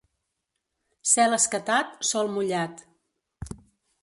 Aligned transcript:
Cel 1.11 1.37
escatat, 1.37 1.93
sol 2.13 2.33
mullat. 2.39 2.83